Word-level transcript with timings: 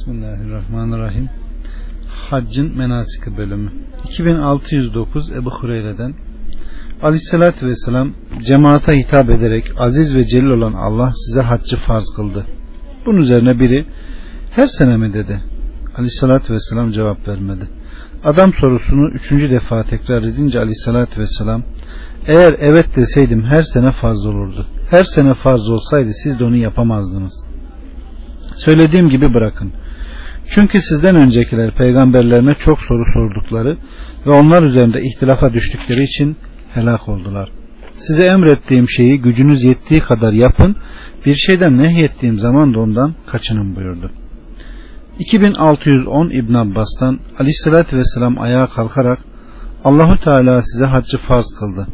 Bismillahirrahmanirrahim. 0.00 1.28
Haccın 2.30 2.76
menasiki 2.78 3.36
bölümü. 3.36 3.72
2609 4.04 5.32
Ebu 5.32 5.50
Hureyre'den 5.50 6.14
Aleyhissalatü 7.02 7.66
Vesselam 7.66 8.12
cemaate 8.46 8.98
hitap 8.98 9.30
ederek 9.30 9.64
aziz 9.78 10.14
ve 10.14 10.26
celil 10.26 10.50
olan 10.50 10.72
Allah 10.72 11.12
size 11.14 11.40
haccı 11.40 11.76
farz 11.76 12.04
kıldı. 12.16 12.46
Bunun 13.06 13.16
üzerine 13.16 13.60
biri 13.60 13.86
her 14.50 14.66
sene 14.66 14.96
mi 14.96 15.14
dedi. 15.14 15.40
Aleyhissalatü 15.94 16.52
Vesselam 16.52 16.92
cevap 16.92 17.28
vermedi. 17.28 17.68
Adam 18.24 18.52
sorusunu 18.54 19.10
üçüncü 19.10 19.50
defa 19.50 19.82
tekrar 19.82 20.22
edince 20.22 20.58
Aleyhissalatü 20.58 21.20
Vesselam 21.20 21.62
eğer 22.26 22.56
evet 22.58 22.96
deseydim 22.96 23.42
her 23.42 23.62
sene 23.62 23.92
farz 23.92 24.26
olurdu. 24.26 24.66
Her 24.90 25.04
sene 25.04 25.34
farz 25.34 25.68
olsaydı 25.68 26.10
siz 26.12 26.38
de 26.38 26.44
onu 26.44 26.56
yapamazdınız. 26.56 27.44
Söylediğim 28.56 29.08
gibi 29.08 29.34
bırakın. 29.34 29.72
Çünkü 30.50 30.80
sizden 30.80 31.16
öncekiler 31.16 31.70
peygamberlerine 31.70 32.54
çok 32.54 32.80
soru 32.80 33.04
sordukları 33.14 33.76
ve 34.26 34.30
onlar 34.30 34.62
üzerinde 34.62 35.02
ihtilafa 35.02 35.52
düştükleri 35.52 36.02
için 36.02 36.36
helak 36.74 37.08
oldular. 37.08 37.48
Size 37.98 38.24
emrettiğim 38.24 38.88
şeyi 38.88 39.20
gücünüz 39.20 39.62
yettiği 39.62 40.00
kadar 40.00 40.32
yapın, 40.32 40.76
bir 41.26 41.34
şeyden 41.34 41.78
nehyettiğim 41.78 42.38
zaman 42.38 42.74
da 42.74 42.80
ondan 42.80 43.14
kaçının 43.26 43.76
buyurdu. 43.76 44.10
2610 45.18 46.30
İbn 46.30 46.54
Abbas'tan 46.54 47.18
Aleyhisselatü 47.38 47.96
Vesselam 47.96 48.38
ayağa 48.38 48.66
kalkarak 48.66 49.18
Allahu 49.84 50.20
Teala 50.24 50.62
size 50.62 50.84
haccı 50.84 51.18
farz 51.18 51.46
kıldı. 51.58 51.86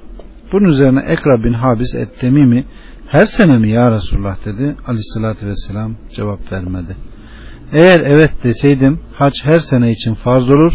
Bunun 0.52 0.68
üzerine 0.68 1.00
Ekra 1.00 1.44
bin 1.44 1.52
Habis 1.52 1.94
Ettemimi 1.94 2.64
her 3.08 3.26
sene 3.26 3.58
mi 3.58 3.70
ya 3.70 3.92
Resulullah 3.92 4.44
dedi. 4.44 4.76
Aleyhissalatü 4.86 5.46
vesselam 5.46 5.96
cevap 6.16 6.52
vermedi. 6.52 6.96
Eğer 7.72 8.00
evet 8.00 8.30
deseydim 8.44 9.00
hac 9.12 9.32
her 9.42 9.58
sene 9.58 9.90
için 9.90 10.14
farz 10.14 10.50
olur. 10.50 10.72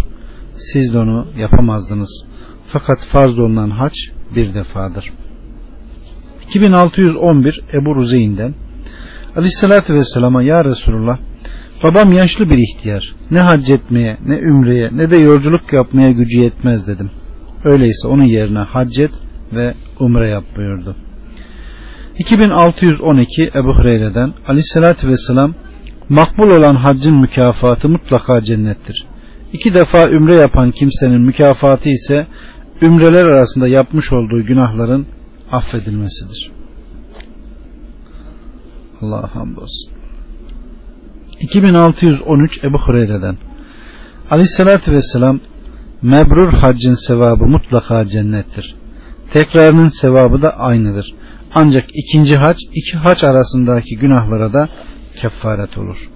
Siz 0.58 0.93
de 0.93 0.99
onu 0.99 1.27
yapamazdınız. 1.38 2.26
Fakat 2.68 3.05
farz 3.12 3.40
olunan 3.40 3.70
hac 3.70 3.93
bir 4.35 4.54
defadır. 4.54 5.12
2611 6.48 7.62
Ebu 7.74 7.96
Ruzeyn'den 7.96 8.54
Aleyhissalatü 9.35 9.93
vesselama 9.93 10.43
ya 10.43 10.65
Resulullah 10.65 11.18
babam 11.84 12.12
yaşlı 12.13 12.49
bir 12.49 12.57
ihtiyar. 12.57 13.15
Ne 13.32 13.40
hac 13.40 13.70
etmeye 13.70 14.18
ne 14.26 14.40
ümreye 14.40 14.90
ne 14.91 15.12
de 15.12 15.18
yolculuk 15.18 15.74
yapmaya 15.74 16.12
gücü 16.12 16.40
yetmez 16.40 16.87
dedim. 16.87 17.12
Öyleyse 17.63 18.08
onun 18.08 18.24
yerine 18.24 18.60
hac 18.60 18.99
et 18.99 19.12
ve 19.54 19.74
umre 19.99 20.30
yap 20.30 20.43
buyurdu. 20.55 20.96
2612 22.20 23.52
Ebu 23.55 23.76
Hureyre'den 23.76 24.34
Aleyhisselatü 24.48 25.08
Vesselam 25.08 25.55
makbul 26.10 26.49
olan 26.49 26.76
haccın 26.76 27.21
mükafatı 27.21 27.90
mutlaka 27.90 28.41
cennettir. 28.41 29.05
İki 29.54 29.74
defa 29.74 30.10
ümre 30.10 30.35
yapan 30.35 30.71
kimsenin 30.71 31.21
mükafatı 31.21 31.90
ise 31.90 32.27
ümreler 32.82 33.26
arasında 33.26 33.68
yapmış 33.68 34.12
olduğu 34.12 34.46
günahların 34.46 35.05
affedilmesidir. 35.52 36.52
Allah'a 39.02 39.35
hamdolsun. 39.35 39.91
2613 41.41 42.63
Ebu 42.63 42.77
Hureyre'den 42.77 43.38
Aleyhisselatü 44.32 44.91
Vesselam 44.91 45.40
mebrur 46.02 46.54
haccın 46.54 47.08
sevabı 47.08 47.46
mutlaka 47.46 48.05
cennettir. 48.08 48.76
Tekrarının 49.34 49.90
sevabı 50.02 50.41
da 50.41 50.60
aynıdır. 50.60 51.13
Ancak 51.55 51.86
ikinci 51.93 52.38
hac 52.38 52.58
iki 52.74 52.98
hac 52.98 53.24
arasındaki 53.24 53.98
günahlara 53.98 54.54
da 54.54 54.70
kefaret 55.15 55.77
olur. 55.77 56.09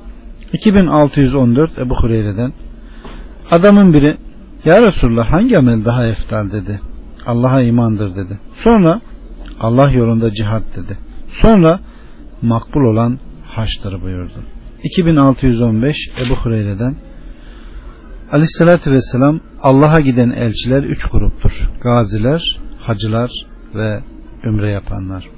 2614 0.54 1.78
Ebu 1.78 1.96
Hureyre'den 1.96 2.54
adamın 3.52 3.94
biri 3.94 4.18
Ya 4.66 4.82
Resulullah 4.82 5.32
hangi 5.32 5.58
amel 5.58 5.86
daha 5.86 6.06
eftal 6.06 6.52
dedi. 6.52 6.80
Allah'a 7.26 7.62
imandır 7.62 8.16
dedi. 8.16 8.40
Sonra 8.56 9.02
Allah 9.60 9.92
yolunda 9.92 10.32
cihat 10.32 10.64
dedi. 10.76 10.98
Sonra 11.42 11.80
makbul 12.42 12.82
olan 12.82 13.20
haçtır 13.48 14.02
buyurdu. 14.02 14.40
2615 14.84 15.96
Ebu 16.26 16.36
Hureyre'den 16.36 16.96
Aleyhissalatü 18.32 18.92
Vesselam 18.92 19.40
Allah'a 19.62 20.00
giden 20.00 20.30
elçiler 20.30 20.84
üç 20.84 21.06
gruptur. 21.06 21.70
Gaziler, 21.82 22.60
hacılar 22.80 23.32
ve 23.76 24.00
ümre 24.44 24.70
yapanlar. 24.70 25.30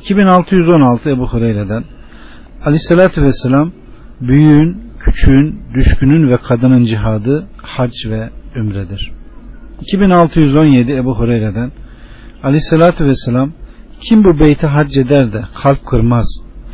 2616 0.00 1.10
Ebu 1.10 1.28
Hureyre'den 1.28 1.84
Aleyhissalatü 2.64 3.22
Vesselam 3.22 3.72
büyüğün, 4.20 4.82
küçüğün, 5.00 5.60
düşkünün 5.74 6.30
ve 6.30 6.36
kadının 6.36 6.84
cihadı 6.84 7.46
hac 7.56 7.92
ve 8.06 8.30
ümredir. 8.56 9.12
2617 9.80 10.92
Ebu 10.92 11.18
Hureyre'den 11.18 11.72
Aleyhissalatü 12.42 13.04
Vesselam 13.04 13.52
kim 14.00 14.24
bu 14.24 14.40
beyti 14.40 14.66
hac 14.66 14.96
eder 14.96 15.32
de 15.32 15.42
kalp 15.62 15.86
kırmaz, 15.86 16.26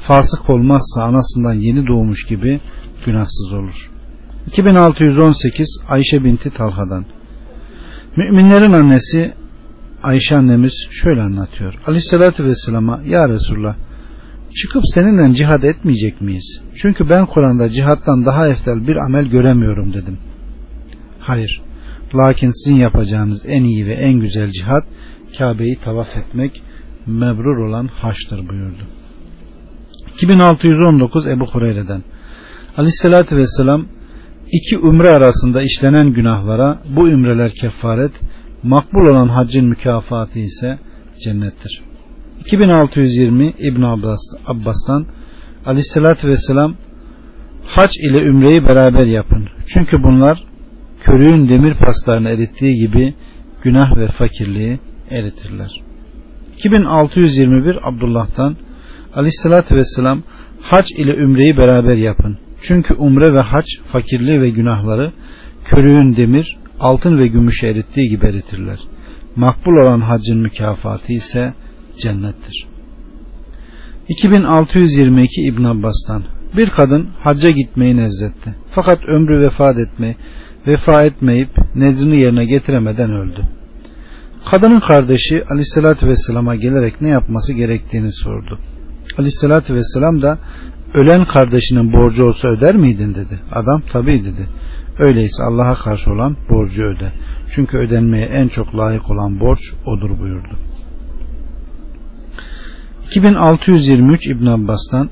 fasık 0.06 0.50
olmazsa 0.50 1.02
anasından 1.02 1.52
yeni 1.52 1.86
doğmuş 1.86 2.26
gibi 2.26 2.60
günahsız 3.06 3.52
olur. 3.52 3.90
2618 4.46 5.80
Ayşe 5.88 6.24
binti 6.24 6.50
Talha'dan 6.50 7.04
Müminlerin 8.16 8.72
annesi 8.72 9.34
Ayşe 10.02 10.36
annemiz 10.36 10.72
şöyle 10.90 11.22
anlatıyor. 11.22 11.74
Aleyhissalatü 11.86 12.44
vesselama 12.44 13.00
ya 13.04 13.28
Resulullah 13.28 13.74
çıkıp 14.54 14.82
seninle 14.94 15.34
cihad 15.34 15.62
etmeyecek 15.62 16.20
miyiz? 16.20 16.60
Çünkü 16.74 17.08
ben 17.08 17.26
Kur'an'da 17.26 17.70
cihattan 17.70 18.24
daha 18.26 18.48
eftel 18.48 18.86
bir 18.86 18.96
amel 18.96 19.26
göremiyorum 19.26 19.94
dedim. 19.94 20.18
Hayır. 21.18 21.62
Lakin 22.14 22.50
sizin 22.50 22.76
yapacağınız 22.76 23.42
en 23.46 23.64
iyi 23.64 23.86
ve 23.86 23.92
en 23.92 24.20
güzel 24.20 24.50
cihat 24.50 24.84
Kabe'yi 25.38 25.76
tavaf 25.76 26.16
etmek 26.16 26.62
mebrur 27.06 27.56
olan 27.56 27.86
haçtır 27.86 28.48
buyurdu. 28.48 28.82
2619 30.14 31.26
Ebu 31.26 31.46
Hureyre'den 31.46 32.02
Aleyhissalatü 32.76 33.36
vesselam 33.36 33.86
iki 34.52 34.78
umre 34.78 35.12
arasında 35.12 35.62
işlenen 35.62 36.12
günahlara 36.12 36.78
bu 36.96 37.08
ümreler 37.08 37.50
kefaret 37.50 38.12
makbul 38.62 39.06
olan 39.06 39.28
haccın 39.28 39.66
mükafatı 39.66 40.38
ise 40.38 40.78
cennettir. 41.24 41.82
2620 42.46 43.54
İbn 43.58 43.82
Abbas, 43.82 44.20
Abbas'tan 44.46 45.06
Aleyhisselatü 45.66 46.28
Vesselam 46.28 46.74
hac 47.66 47.90
ile 47.96 48.22
ümreyi 48.24 48.64
beraber 48.64 49.06
yapın. 49.06 49.48
Çünkü 49.66 50.02
bunlar 50.02 50.44
körüğün 51.00 51.48
demir 51.48 51.74
paslarını 51.74 52.28
erittiği 52.28 52.78
gibi 52.78 53.14
günah 53.62 53.96
ve 53.96 54.08
fakirliği 54.08 54.78
eritirler. 55.10 55.70
2621 56.56 57.88
Abdullah'tan 57.88 58.56
Aleyhisselatü 59.14 59.76
Vesselam 59.76 60.22
hac 60.60 60.86
ile 60.96 61.16
ümreyi 61.16 61.56
beraber 61.56 61.96
yapın. 61.96 62.38
Çünkü 62.62 62.94
umre 62.94 63.34
ve 63.34 63.40
hac 63.40 63.64
fakirliği 63.92 64.40
ve 64.40 64.50
günahları 64.50 65.12
körüğün 65.64 66.16
demir, 66.16 66.56
altın 66.80 67.18
ve 67.18 67.26
gümüşü 67.26 67.66
erittiği 67.66 68.08
gibi 68.08 68.26
eritirler. 68.26 68.78
Makbul 69.36 69.76
olan 69.82 70.00
haccın 70.00 70.38
mükafatı 70.38 71.12
ise 71.12 71.54
cennettir. 71.98 72.66
2622 74.08 75.42
İbn 75.42 75.64
Abbas'tan 75.64 76.22
bir 76.56 76.70
kadın 76.70 77.08
hacca 77.20 77.50
gitmeyi 77.50 77.96
nezretti. 77.96 78.54
Fakat 78.70 79.04
ömrü 79.08 79.40
vefat 79.40 79.78
etme, 79.78 80.16
vefa 80.66 81.02
etmeyip 81.04 81.50
nedrini 81.74 82.16
yerine 82.16 82.44
getiremeden 82.44 83.10
öldü. 83.10 83.40
Kadının 84.50 84.80
kardeşi 84.80 85.44
Aleyhisselatü 85.50 86.06
Vesselam'a 86.06 86.54
gelerek 86.54 87.00
ne 87.00 87.08
yapması 87.08 87.52
gerektiğini 87.52 88.12
sordu. 88.12 88.58
Aleyhisselatü 89.18 89.74
Vesselam 89.74 90.22
da 90.22 90.38
ölen 90.94 91.24
kardeşinin 91.24 91.92
borcu 91.92 92.24
olsa 92.24 92.48
öder 92.48 92.76
miydin 92.76 93.14
dedi. 93.14 93.40
Adam 93.52 93.82
tabi 93.92 94.24
dedi. 94.24 94.48
Öyleyse 94.98 95.42
Allah'a 95.42 95.74
karşı 95.74 96.12
olan 96.12 96.36
borcu 96.50 96.82
öde. 96.82 97.12
Çünkü 97.54 97.76
ödenmeye 97.78 98.26
en 98.26 98.48
çok 98.48 98.76
layık 98.76 99.10
olan 99.10 99.40
borç 99.40 99.60
odur 99.86 100.18
buyurdu. 100.18 100.58
2623 103.10 104.26
İbn 104.26 104.46
Abbas'tan 104.46 105.10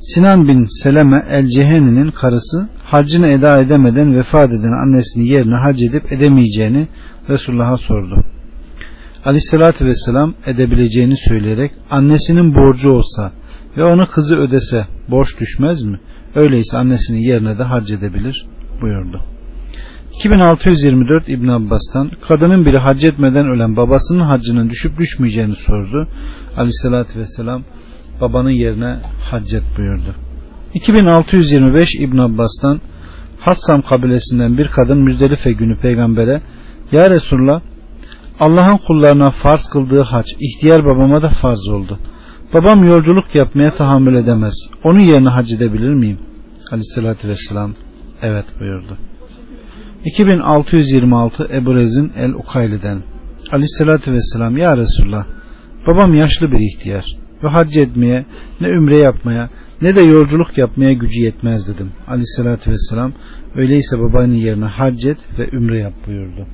Sinan 0.00 0.48
bin 0.48 0.66
Seleme 0.82 1.24
el 1.30 1.46
Ceheni'nin 1.48 2.10
karısı 2.10 2.68
haccını 2.84 3.26
eda 3.26 3.60
edemeden 3.60 4.16
vefat 4.18 4.50
eden 4.50 4.72
annesini 4.72 5.28
yerine 5.28 5.54
hac 5.54 5.82
edip 5.82 6.12
edemeyeceğini 6.12 6.88
Resulullah'a 7.28 7.76
sordu. 7.76 8.24
Aleyhissalatü 9.24 9.84
vesselam 9.84 10.34
edebileceğini 10.46 11.16
söyleyerek 11.16 11.72
annesinin 11.90 12.54
borcu 12.54 12.90
olsa 12.90 13.32
ve 13.76 13.84
onu 13.84 14.10
kızı 14.10 14.38
ödese 14.38 14.86
borç 15.10 15.40
düşmez 15.40 15.82
mi? 15.82 16.00
Öyleyse 16.34 16.78
annesinin 16.78 17.18
yerine 17.18 17.58
de 17.58 17.62
hac 17.62 17.90
edebilir 17.90 18.46
buyurdu. 18.80 19.33
2624 20.18 21.28
İbn 21.28 21.48
Abbas'tan 21.48 22.10
kadının 22.28 22.66
biri 22.66 22.78
hac 22.78 23.04
etmeden 23.04 23.46
ölen 23.46 23.76
babasının 23.76 24.20
haccının 24.20 24.70
düşüp 24.70 24.98
düşmeyeceğini 24.98 25.54
sordu. 25.54 26.08
Aleyhissalatü 26.56 27.18
vesselam 27.18 27.64
babanın 28.20 28.50
yerine 28.50 28.98
haccet 29.30 29.62
buyurdu. 29.78 30.14
2625 30.74 31.88
İbn 32.00 32.18
Abbas'tan 32.18 32.80
Hassam 33.40 33.82
kabilesinden 33.82 34.58
bir 34.58 34.68
kadın 34.68 35.02
Müzdelife 35.02 35.52
günü 35.52 35.76
peygambere 35.76 36.40
Ya 36.92 37.10
Resulullah 37.10 37.60
Allah'ın 38.40 38.76
kullarına 38.76 39.30
farz 39.30 39.68
kıldığı 39.72 40.00
hac 40.00 40.26
ihtiyar 40.40 40.84
babama 40.84 41.22
da 41.22 41.28
farz 41.28 41.68
oldu. 41.68 41.98
Babam 42.54 42.84
yolculuk 42.84 43.34
yapmaya 43.34 43.74
tahammül 43.74 44.14
edemez. 44.14 44.54
Onun 44.84 45.00
yerine 45.00 45.28
hac 45.28 45.52
edebilir 45.52 45.94
miyim? 45.94 46.18
Aleyhissalatü 46.70 47.28
vesselam 47.28 47.74
evet 48.22 48.44
buyurdu. 48.60 48.98
2626 50.04 51.48
Ebu 51.52 51.74
Rezin 51.74 52.12
el-Ukayli'den 52.16 53.02
Aleyhissalatü 53.52 54.12
vesselam 54.12 54.56
Ya 54.56 54.76
Resulullah 54.76 55.26
babam 55.86 56.14
yaşlı 56.14 56.52
bir 56.52 56.58
ihtiyar 56.58 57.04
ve 57.42 57.48
hac 57.48 57.76
etmeye 57.76 58.24
ne 58.60 58.68
ümre 58.68 58.96
yapmaya 58.96 59.48
ne 59.82 59.94
de 59.94 60.00
yolculuk 60.00 60.58
yapmaya 60.58 60.92
gücü 60.92 61.20
yetmez 61.20 61.68
dedim. 61.68 61.92
Aleyhissalatü 62.08 62.70
vesselam 62.70 63.12
öyleyse 63.56 64.00
babanın 64.00 64.34
yerine 64.34 64.64
hac 64.64 65.04
et 65.04 65.18
ve 65.38 65.48
ümre 65.52 65.78
yap 65.78 65.92
buyurdu. 66.06 66.46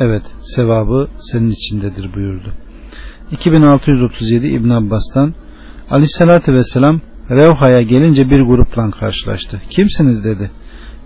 Evet 0.00 0.22
sevabı 0.40 1.08
senin 1.20 1.50
içindedir 1.50 2.14
buyurdu. 2.14 2.52
2637 3.30 4.46
İbn 4.46 4.70
Abbas'tan 4.70 5.34
aleyhissalatü 5.90 6.52
vesselam 6.52 7.00
Revha'ya 7.30 7.82
gelince 7.82 8.30
bir 8.30 8.40
grupla 8.40 8.90
karşılaştı. 8.90 9.62
Kimsiniz 9.70 10.24
dedi. 10.24 10.50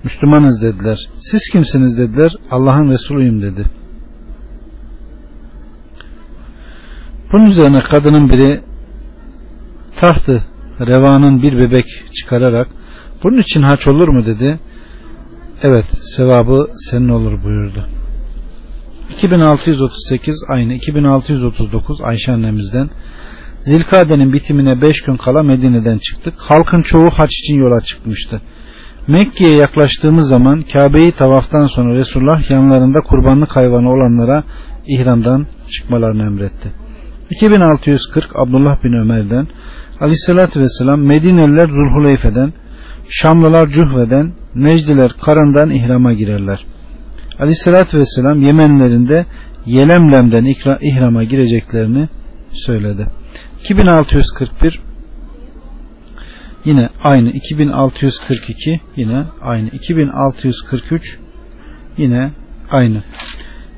Müslümanız 0.05 0.63
dediler. 0.63 0.99
Siz 1.19 1.41
kimsiniz 1.53 1.99
dediler. 1.99 2.33
Allah'ın 2.51 2.89
Resulüyüm 2.89 3.43
dedi. 3.43 3.65
Bunun 7.33 7.47
üzerine 7.47 7.81
kadının 7.81 8.31
biri 8.31 8.61
tahtı 9.97 10.43
revanın 10.81 11.43
bir 11.43 11.59
bebek 11.59 11.85
çıkararak 12.21 12.69
bunun 13.25 13.39
için 13.39 13.63
haç 13.63 13.87
olur 13.87 14.09
mu 14.09 14.27
dedi. 14.27 14.61
Evet 15.63 15.87
sevabı 16.17 16.71
senin 16.91 17.09
olur 17.09 17.45
buyurdu. 17.45 17.98
2638 19.11 20.45
aynı 20.49 20.75
2639 20.75 22.01
Ayşe 22.01 22.33
annemizden 22.33 22.91
Zilkade'nin 23.61 24.33
bitimine 24.33 24.81
5 24.83 25.03
gün 25.03 25.17
kala 25.17 25.43
Medine'den 25.43 25.99
çıktık. 25.99 26.35
Halkın 26.39 26.83
çoğu 26.83 27.11
haç 27.11 27.31
için 27.31 27.61
yola 27.61 27.81
çıkmıştı. 27.81 28.41
Mekke'ye 29.09 29.57
yaklaştığımız 29.57 30.29
zaman 30.29 30.65
Kabe'yi 30.73 31.13
tavaftan 31.13 31.67
sonra 31.67 31.95
Resulullah 31.95 32.51
yanlarında 32.51 33.01
kurbanlık 33.01 33.57
hayvanı 33.57 33.91
olanlara 33.91 34.45
ihramdan 34.87 35.47
çıkmalarını 35.71 36.23
emretti. 36.23 36.73
2640 37.31 38.37
Abdullah 38.37 38.85
bin 38.85 38.93
Ömer'den 38.93 39.47
Aleyhisselatü 40.01 40.61
Vesselam 40.61 41.01
Medineliler 41.01 41.69
Zulhuleyfe'den 41.69 42.53
Şamlılar 43.09 43.67
Cühve'den 43.67 44.33
Necdiler 44.55 45.11
Karan'dan 45.23 45.71
ihrama 45.71 46.13
girerler. 46.13 46.65
Aleyhisselatü 47.41 47.99
Vesselam 47.99 48.43
Yemenlerinde 48.43 49.27
Yelemlem'den 49.67 50.45
ihrama 50.81 51.25
gireceklerini 51.25 52.09
söyledi. 52.67 53.09
2641 53.65 54.81
yine 56.65 56.89
aynı. 57.03 57.31
2642 57.31 58.81
yine 58.97 59.23
aynı. 59.43 59.69
2643 59.69 61.19
yine 61.97 62.31
aynı. 62.71 63.03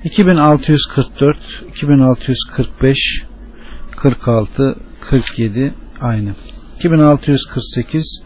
2644 0.04 1.36
2645 1.68 2.98
46 3.96 4.76
47 5.00 5.74
aynı. 6.00 6.34
2648 6.78 8.22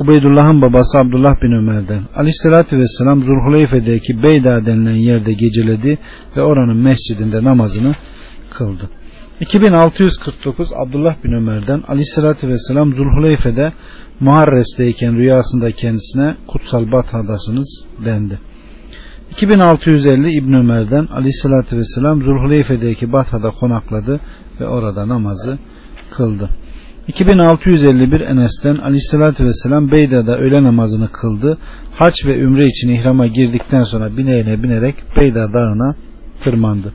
Ubeydullah'ın 0.00 0.62
babası 0.62 0.98
Abdullah 0.98 1.42
bin 1.42 1.52
Ömer'den 1.52 2.02
Aleyhisselatü 2.16 2.78
Vesselam 2.78 3.22
Zulhuleyfe'deki 3.22 4.22
Beyda 4.22 4.66
denilen 4.66 4.96
yerde 4.96 5.32
geceledi 5.32 5.98
ve 6.36 6.42
oranın 6.42 6.76
mescidinde 6.76 7.44
namazını 7.44 7.94
kıldı. 8.50 8.90
2649 9.40 10.68
Abdullah 10.76 11.24
bin 11.24 11.32
Ömer'den 11.32 11.82
Aleyhisselatü 11.88 12.48
Vesselam 12.48 12.92
Zulhuleyfe'de 12.92 13.72
Muharres'teyken 14.20 15.16
rüyasında 15.16 15.72
kendisine 15.72 16.34
kutsal 16.48 16.92
Bat 16.92 17.14
adasınız 17.14 17.84
dendi. 18.04 18.40
2650 19.30 20.36
İbn 20.38 20.52
Ömer'den 20.52 21.06
Aleyhisselatü 21.06 21.76
Vesselam 21.76 22.22
Zulhuleyfe'deki 22.22 23.12
Batha'da 23.12 23.50
konakladı 23.50 24.20
ve 24.60 24.66
orada 24.66 25.08
namazı 25.08 25.58
kıldı. 26.10 26.50
2651 27.08 28.20
Enes'ten 28.20 28.76
Aleyhisselatü 28.76 29.44
Vesselam 29.44 29.90
Beyda'da 29.90 30.38
öğle 30.38 30.62
namazını 30.62 31.08
kıldı. 31.12 31.58
Haç 31.92 32.14
ve 32.26 32.38
ümre 32.38 32.66
için 32.66 32.88
ihrama 32.88 33.26
girdikten 33.26 33.84
sonra 33.84 34.16
bineğine 34.16 34.62
binerek 34.62 34.94
Beyda 35.16 35.52
dağına 35.52 35.94
tırmandı. 36.44 36.92